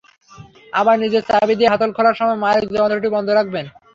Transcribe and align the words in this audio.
আবার 0.73 0.95
নিজের 1.03 1.23
চাবি 1.29 1.53
দিয়ে 1.55 1.71
হাতল 1.73 1.89
খোলার 1.93 2.19
সময় 2.19 2.39
মালিক 2.43 2.67
যন্ত্রটি 2.71 3.09
বন্ধ 3.15 3.27
রাখবেন। 3.31 3.65